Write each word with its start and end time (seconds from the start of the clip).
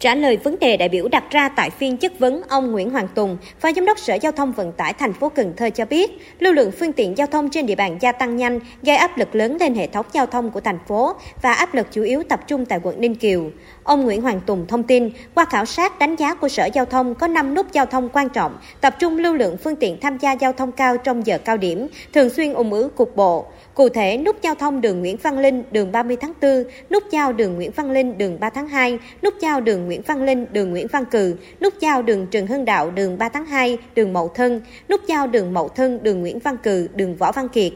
Trả 0.00 0.14
lời 0.14 0.36
vấn 0.36 0.58
đề 0.58 0.76
đại 0.76 0.88
biểu 0.88 1.08
đặt 1.08 1.24
ra 1.30 1.48
tại 1.48 1.70
phiên 1.70 1.96
chất 1.96 2.18
vấn, 2.18 2.42
ông 2.48 2.72
Nguyễn 2.72 2.90
Hoàng 2.90 3.08
Tùng, 3.14 3.36
Phó 3.60 3.72
Giám 3.72 3.86
đốc 3.86 3.98
Sở 3.98 4.14
Giao 4.14 4.32
thông 4.32 4.52
Vận 4.52 4.72
tải 4.72 4.92
thành 4.92 5.12
phố 5.12 5.28
Cần 5.28 5.52
Thơ 5.56 5.70
cho 5.70 5.84
biết, 5.84 6.10
lưu 6.38 6.52
lượng 6.52 6.70
phương 6.78 6.92
tiện 6.92 7.18
giao 7.18 7.26
thông 7.26 7.50
trên 7.50 7.66
địa 7.66 7.74
bàn 7.74 7.98
gia 8.00 8.12
tăng 8.12 8.36
nhanh, 8.36 8.60
gây 8.82 8.96
áp 8.96 9.18
lực 9.18 9.34
lớn 9.34 9.56
lên 9.60 9.74
hệ 9.74 9.86
thống 9.86 10.06
giao 10.12 10.26
thông 10.26 10.50
của 10.50 10.60
thành 10.60 10.78
phố 10.88 11.14
và 11.42 11.52
áp 11.52 11.74
lực 11.74 11.86
chủ 11.90 12.02
yếu 12.02 12.22
tập 12.22 12.40
trung 12.46 12.66
tại 12.66 12.80
quận 12.82 13.00
Ninh 13.00 13.14
Kiều. 13.14 13.50
Ông 13.82 14.04
Nguyễn 14.04 14.22
Hoàng 14.22 14.40
Tùng 14.46 14.66
thông 14.66 14.82
tin, 14.82 15.10
qua 15.34 15.44
khảo 15.44 15.64
sát 15.64 15.98
đánh 15.98 16.16
giá 16.16 16.34
của 16.34 16.48
Sở 16.48 16.68
Giao 16.74 16.84
thông 16.84 17.14
có 17.14 17.26
5 17.26 17.54
nút 17.54 17.72
giao 17.72 17.86
thông 17.86 18.08
quan 18.08 18.28
trọng, 18.28 18.58
tập 18.80 18.96
trung 18.98 19.18
lưu 19.18 19.34
lượng 19.34 19.56
phương 19.64 19.76
tiện 19.76 20.00
tham 20.00 20.18
gia 20.18 20.32
giao 20.32 20.52
thông 20.52 20.72
cao 20.72 20.96
trong 20.96 21.26
giờ 21.26 21.38
cao 21.38 21.56
điểm, 21.56 21.86
thường 22.12 22.30
xuyên 22.30 22.52
ủng 22.52 22.72
ứ 22.72 22.88
cục 22.96 23.16
bộ. 23.16 23.46
Cụ 23.74 23.88
thể, 23.88 24.16
nút 24.16 24.42
giao 24.42 24.54
thông 24.54 24.80
đường 24.80 25.00
Nguyễn 25.00 25.16
Văn 25.22 25.38
Linh, 25.38 25.62
đường 25.70 25.92
30 25.92 26.16
tháng 26.20 26.32
4, 26.42 26.64
nút 26.90 27.02
giao 27.10 27.32
đường 27.32 27.54
Nguyễn 27.54 27.70
Văn 27.70 27.90
Linh, 27.90 28.18
đường 28.18 28.40
3 28.40 28.50
tháng 28.50 28.68
2, 28.68 28.98
nút 29.22 29.34
giao 29.40 29.60
đường 29.60 29.86
Nguyễn 29.90 30.02
Văn 30.02 30.22
Linh, 30.22 30.46
đường 30.52 30.70
Nguyễn 30.70 30.86
Văn 30.86 31.04
Cừ, 31.04 31.36
nút 31.60 31.74
giao 31.80 32.02
đường 32.02 32.26
Trần 32.26 32.46
Hưng 32.46 32.64
Đạo, 32.64 32.90
đường 32.90 33.18
3 33.18 33.28
tháng 33.28 33.46
2, 33.46 33.78
đường 33.94 34.12
Mậu 34.12 34.28
Thân, 34.28 34.60
nút 34.88 35.00
giao 35.06 35.26
đường 35.26 35.54
Mậu 35.54 35.68
Thân, 35.68 36.02
đường 36.02 36.20
Nguyễn 36.20 36.38
Văn 36.38 36.56
Cừ, 36.56 36.88
đường 36.94 37.16
Võ 37.16 37.32
Văn 37.32 37.48
Kiệt. 37.48 37.72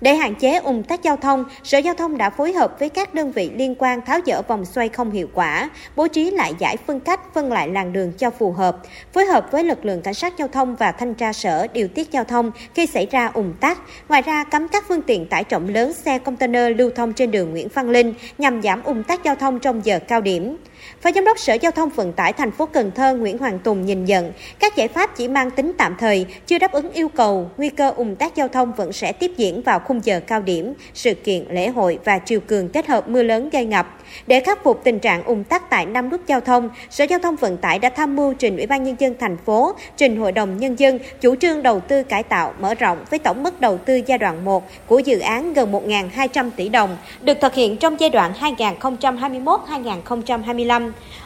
Để 0.00 0.14
hạn 0.14 0.34
chế 0.34 0.58
ủng 0.58 0.82
tắc 0.82 1.02
giao 1.02 1.16
thông, 1.16 1.44
Sở 1.64 1.78
Giao 1.78 1.94
thông 1.94 2.18
đã 2.18 2.30
phối 2.30 2.52
hợp 2.52 2.76
với 2.78 2.88
các 2.88 3.14
đơn 3.14 3.32
vị 3.32 3.50
liên 3.54 3.74
quan 3.78 4.00
tháo 4.00 4.18
dỡ 4.26 4.42
vòng 4.42 4.64
xoay 4.64 4.88
không 4.88 5.10
hiệu 5.10 5.28
quả, 5.34 5.70
bố 5.96 6.08
trí 6.08 6.30
lại 6.30 6.52
giải 6.58 6.76
phân 6.86 7.00
cách, 7.00 7.34
phân 7.34 7.52
lại 7.52 7.68
làn 7.68 7.92
đường 7.92 8.12
cho 8.12 8.30
phù 8.30 8.52
hợp, 8.52 8.78
phối 9.12 9.24
hợp 9.24 9.48
với 9.52 9.64
lực 9.64 9.84
lượng 9.84 10.02
cảnh 10.02 10.14
sát 10.14 10.38
giao 10.38 10.48
thông 10.48 10.76
và 10.76 10.92
thanh 10.92 11.14
tra 11.14 11.32
sở 11.32 11.66
điều 11.66 11.88
tiết 11.88 12.10
giao 12.10 12.24
thông 12.24 12.50
khi 12.74 12.86
xảy 12.86 13.06
ra 13.10 13.26
ủng 13.26 13.54
tắc. 13.60 13.78
Ngoài 14.08 14.22
ra, 14.22 14.44
cấm 14.44 14.68
các 14.68 14.84
phương 14.88 15.02
tiện 15.02 15.26
tải 15.26 15.44
trọng 15.44 15.68
lớn 15.68 15.92
xe 15.92 16.18
container 16.18 16.76
lưu 16.76 16.90
thông 16.90 17.12
trên 17.12 17.30
đường 17.30 17.50
Nguyễn 17.50 17.68
Văn 17.74 17.90
Linh 17.90 18.14
nhằm 18.38 18.62
giảm 18.62 18.82
ủng 18.82 19.02
tắc 19.02 19.24
giao 19.24 19.34
thông 19.34 19.58
trong 19.58 19.80
giờ 19.84 19.98
cao 20.08 20.20
điểm. 20.20 20.56
Phó 21.02 21.10
Giám 21.14 21.24
đốc 21.24 21.38
Sở 21.38 21.54
Giao 21.54 21.72
thông 21.72 21.88
Vận 21.88 22.12
tải 22.12 22.32
thành 22.32 22.50
phố 22.50 22.66
Cần 22.66 22.90
Thơ 22.90 23.14
Nguyễn 23.14 23.38
Hoàng 23.38 23.58
Tùng 23.58 23.86
nhìn 23.86 24.04
nhận, 24.04 24.32
các 24.58 24.76
giải 24.76 24.88
pháp 24.88 25.16
chỉ 25.16 25.28
mang 25.28 25.50
tính 25.50 25.72
tạm 25.78 25.96
thời, 25.98 26.26
chưa 26.46 26.58
đáp 26.58 26.72
ứng 26.72 26.92
yêu 26.92 27.08
cầu, 27.08 27.50
nguy 27.56 27.68
cơ 27.68 27.90
ủng 27.90 28.16
tắc 28.16 28.36
giao 28.36 28.48
thông 28.48 28.72
vẫn 28.72 28.92
sẽ 28.92 29.12
tiếp 29.12 29.32
diễn 29.36 29.62
vào 29.62 29.78
khung 29.78 30.00
giờ 30.04 30.20
cao 30.26 30.42
điểm, 30.42 30.74
sự 30.94 31.14
kiện, 31.14 31.44
lễ 31.50 31.68
hội 31.68 31.98
và 32.04 32.18
triều 32.24 32.40
cường 32.40 32.68
kết 32.68 32.86
hợp 32.86 33.08
mưa 33.08 33.22
lớn 33.22 33.50
gây 33.50 33.64
ngập. 33.64 33.98
Để 34.26 34.40
khắc 34.40 34.64
phục 34.64 34.80
tình 34.84 34.98
trạng 34.98 35.24
ủng 35.24 35.44
tắc 35.44 35.70
tại 35.70 35.86
năm 35.86 36.10
nút 36.10 36.20
giao 36.26 36.40
thông, 36.40 36.70
Sở 36.90 37.04
Giao 37.04 37.18
thông 37.18 37.36
Vận 37.36 37.56
tải 37.56 37.78
đã 37.78 37.90
tham 37.90 38.16
mưu 38.16 38.34
trình 38.34 38.56
Ủy 38.56 38.66
ban 38.66 38.84
Nhân 38.84 38.96
dân 38.98 39.14
thành 39.20 39.36
phố, 39.36 39.74
trình 39.96 40.16
Hội 40.16 40.32
đồng 40.32 40.58
Nhân 40.58 40.78
dân 40.78 40.98
chủ 41.20 41.34
trương 41.34 41.62
đầu 41.62 41.80
tư 41.80 42.02
cải 42.02 42.22
tạo 42.22 42.54
mở 42.60 42.74
rộng 42.74 42.98
với 43.10 43.18
tổng 43.18 43.42
mức 43.42 43.60
đầu 43.60 43.78
tư 43.78 44.00
giai 44.06 44.18
đoạn 44.18 44.44
1 44.44 44.68
của 44.86 44.98
dự 44.98 45.18
án 45.18 45.52
gần 45.52 45.72
1.200 45.72 46.50
tỷ 46.56 46.68
đồng, 46.68 46.96
được 47.20 47.38
thực 47.40 47.54
hiện 47.54 47.76
trong 47.76 48.00
giai 48.00 48.10
đoạn 48.10 48.32
2021-2025. 48.40 50.67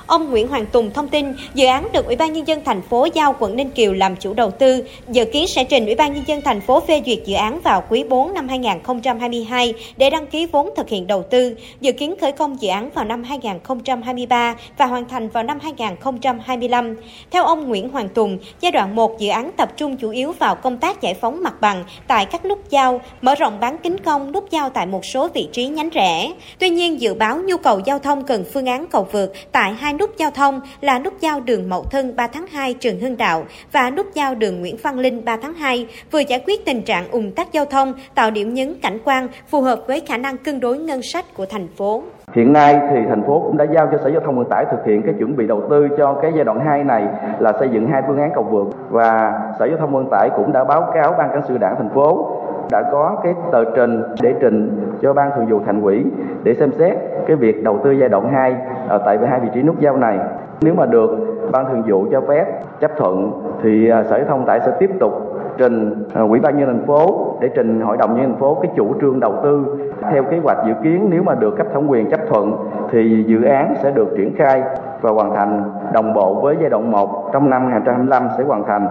Ông 0.06 0.30
Nguyễn 0.30 0.48
Hoàng 0.48 0.66
Tùng 0.66 0.90
thông 0.90 1.08
tin, 1.08 1.34
dự 1.54 1.66
án 1.66 1.88
được 1.92 2.06
Ủy 2.06 2.16
ban 2.16 2.32
nhân 2.32 2.46
dân 2.46 2.60
thành 2.64 2.82
phố 2.82 3.08
giao 3.14 3.34
quận 3.38 3.56
Ninh 3.56 3.70
Kiều 3.70 3.92
làm 3.92 4.16
chủ 4.16 4.34
đầu 4.34 4.50
tư, 4.50 4.84
dự 5.08 5.24
kiến 5.24 5.46
sẽ 5.46 5.64
trình 5.64 5.86
Ủy 5.86 5.94
ban 5.94 6.14
nhân 6.14 6.24
dân 6.26 6.40
thành 6.40 6.60
phố 6.60 6.80
phê 6.80 7.02
duyệt 7.06 7.18
dự 7.24 7.34
án 7.34 7.60
vào 7.60 7.84
quý 7.88 8.04
4 8.04 8.34
năm 8.34 8.48
2022 8.48 9.74
để 9.96 10.10
đăng 10.10 10.26
ký 10.26 10.46
vốn 10.46 10.70
thực 10.76 10.88
hiện 10.88 11.06
đầu 11.06 11.22
tư, 11.22 11.54
dự 11.80 11.92
kiến 11.92 12.14
khởi 12.20 12.32
công 12.32 12.62
dự 12.62 12.68
án 12.68 12.90
vào 12.90 13.04
năm 13.04 13.24
2023 13.24 14.54
và 14.78 14.86
hoàn 14.86 15.08
thành 15.08 15.28
vào 15.28 15.42
năm 15.42 15.58
2025. 15.62 16.96
Theo 17.30 17.44
ông 17.44 17.68
Nguyễn 17.68 17.88
Hoàng 17.88 18.08
Tùng, 18.08 18.38
giai 18.60 18.72
đoạn 18.72 18.96
1 18.96 19.18
dự 19.18 19.28
án 19.28 19.50
tập 19.56 19.72
trung 19.76 19.96
chủ 19.96 20.10
yếu 20.10 20.32
vào 20.32 20.54
công 20.54 20.78
tác 20.78 21.00
giải 21.00 21.14
phóng 21.14 21.42
mặt 21.42 21.60
bằng 21.60 21.84
tại 22.06 22.26
các 22.26 22.44
nút 22.44 22.70
giao, 22.70 23.00
mở 23.20 23.34
rộng 23.34 23.60
bán 23.60 23.76
kính 23.78 23.98
công 23.98 24.32
nút 24.32 24.50
giao 24.50 24.70
tại 24.70 24.86
một 24.86 25.04
số 25.04 25.28
vị 25.28 25.48
trí 25.52 25.66
nhánh 25.66 25.88
rẽ. 25.90 26.32
Tuy 26.58 26.70
nhiên, 26.70 27.00
dự 27.00 27.14
báo 27.14 27.38
nhu 27.42 27.56
cầu 27.56 27.80
giao 27.86 27.98
thông 27.98 28.24
cần 28.24 28.44
phương 28.52 28.66
án 28.66 28.86
cầu 28.86 29.08
vượt 29.12 29.31
tại 29.52 29.74
hai 29.74 29.94
nút 29.94 30.10
giao 30.16 30.30
thông 30.30 30.60
là 30.80 30.98
nút 30.98 31.12
giao 31.20 31.40
đường 31.40 31.68
Mậu 31.68 31.84
Thân 31.90 32.16
3 32.16 32.26
tháng 32.26 32.46
2 32.46 32.74
Trường 32.74 33.00
Hưng 33.00 33.16
Đạo 33.16 33.44
và 33.72 33.90
nút 33.90 34.06
giao 34.14 34.34
đường 34.34 34.60
Nguyễn 34.60 34.76
Văn 34.82 34.98
Linh 34.98 35.24
3 35.24 35.36
tháng 35.42 35.54
2 35.54 35.86
vừa 36.10 36.18
giải 36.18 36.42
quyết 36.46 36.64
tình 36.66 36.82
trạng 36.82 37.08
ùn 37.10 37.30
tắc 37.30 37.52
giao 37.52 37.64
thông, 37.64 37.92
tạo 38.14 38.30
điểm 38.30 38.54
nhấn 38.54 38.74
cảnh 38.82 38.98
quan 39.04 39.28
phù 39.48 39.60
hợp 39.60 39.80
với 39.86 40.00
khả 40.00 40.16
năng 40.16 40.38
cân 40.38 40.60
đối 40.60 40.78
ngân 40.78 41.02
sách 41.02 41.24
của 41.36 41.46
thành 41.46 41.68
phố. 41.76 42.02
Hiện 42.32 42.52
nay 42.52 42.78
thì 42.90 42.96
thành 43.08 43.22
phố 43.26 43.40
cũng 43.40 43.56
đã 43.56 43.66
giao 43.74 43.88
cho 43.92 43.98
Sở 44.04 44.10
Giao 44.10 44.20
thông 44.20 44.36
Vận 44.36 44.48
tải 44.50 44.64
thực 44.70 44.86
hiện 44.86 45.02
cái 45.02 45.14
chuẩn 45.18 45.36
bị 45.36 45.46
đầu 45.46 45.62
tư 45.70 45.88
cho 45.98 46.14
cái 46.22 46.32
giai 46.34 46.44
đoạn 46.44 46.60
2 46.66 46.84
này 46.84 47.04
là 47.38 47.52
xây 47.58 47.68
dựng 47.72 47.86
hai 47.92 48.02
phương 48.06 48.18
án 48.18 48.30
cầu 48.34 48.44
vượt 48.50 48.68
và 48.90 49.40
Sở 49.58 49.66
Giao 49.66 49.76
thông 49.78 49.92
Vận 49.92 50.08
tải 50.10 50.28
cũng 50.36 50.52
đã 50.52 50.64
báo 50.64 50.92
cáo 50.94 51.14
ban 51.18 51.28
cán 51.28 51.42
sự 51.48 51.58
đảng 51.58 51.74
thành 51.78 51.90
phố 51.94 52.38
đã 52.70 52.82
có 52.92 53.20
cái 53.22 53.34
tờ 53.52 53.64
trình 53.76 54.02
để 54.22 54.34
trình 54.40 54.70
cho 55.02 55.12
ban 55.12 55.30
thường 55.36 55.46
vụ 55.46 55.60
thành 55.66 55.82
ủy 55.82 56.04
để 56.44 56.54
xem 56.54 56.70
xét 56.78 56.96
cái 57.26 57.36
việc 57.36 57.64
đầu 57.64 57.80
tư 57.84 57.92
giai 57.92 58.08
đoạn 58.08 58.32
2 58.32 58.54
ở 58.88 58.98
tại 58.98 59.18
hai 59.28 59.40
vị 59.40 59.48
trí 59.54 59.62
nút 59.62 59.80
giao 59.80 59.96
này. 59.96 60.18
Nếu 60.60 60.74
mà 60.74 60.86
được 60.86 61.10
ban 61.52 61.66
thường 61.66 61.82
vụ 61.86 62.06
cho 62.12 62.20
phép 62.20 62.44
chấp 62.80 62.90
thuận 62.96 63.32
thì 63.62 63.88
à, 63.88 64.04
Sở 64.04 64.16
Giao 64.16 64.26
thông 64.28 64.46
tải 64.46 64.60
sẽ 64.60 64.72
tiếp 64.78 64.90
tục 65.00 65.32
trình 65.58 66.04
ờ, 66.14 66.22
ủy 66.22 66.40
ban 66.40 66.58
nhân 66.58 66.66
thành 66.66 66.86
phố 66.86 67.34
để 67.40 67.50
trình 67.54 67.80
hội 67.80 67.96
đồng 67.96 68.16
nhân 68.16 68.30
thành 68.30 68.40
phố 68.40 68.58
cái 68.62 68.72
chủ 68.76 68.94
trương 69.00 69.20
đầu 69.20 69.34
tư 69.42 69.64
theo 70.12 70.22
kế 70.22 70.38
hoạch 70.38 70.58
dự 70.66 70.72
kiến 70.82 71.06
nếu 71.10 71.22
mà 71.22 71.34
được 71.34 71.56
cấp 71.56 71.66
thẩm 71.72 71.88
quyền 71.88 72.10
chấp 72.10 72.20
thuận 72.28 72.56
thì 72.90 73.24
dự 73.28 73.42
án 73.42 73.74
sẽ 73.82 73.90
được 73.90 74.08
triển 74.16 74.34
khai 74.36 74.62
và 75.00 75.10
hoàn 75.10 75.34
thành 75.34 75.62
đồng 75.92 76.14
bộ 76.14 76.34
với 76.34 76.56
giai 76.60 76.70
đoạn 76.70 76.90
1 76.90 77.30
trong 77.32 77.50
năm 77.50 77.70
2025 77.70 78.22
sẽ 78.38 78.44
hoàn 78.44 78.64
thành 78.64 78.88